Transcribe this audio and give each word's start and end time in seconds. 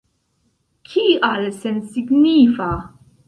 Kial 0.93 1.45
sensignifa? 1.59 2.71